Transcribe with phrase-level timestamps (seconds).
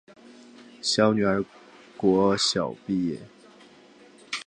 [0.81, 1.45] 小女儿
[1.95, 3.19] 国小毕业